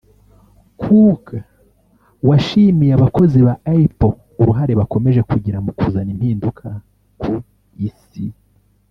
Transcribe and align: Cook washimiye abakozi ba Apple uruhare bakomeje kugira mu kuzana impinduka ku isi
Cook 0.81 1.25
washimiye 2.27 2.91
abakozi 2.97 3.37
ba 3.47 3.53
Apple 3.77 4.15
uruhare 4.41 4.73
bakomeje 4.79 5.21
kugira 5.29 5.57
mu 5.65 5.71
kuzana 5.77 6.09
impinduka 6.15 6.67
ku 7.21 7.31
isi 7.87 8.25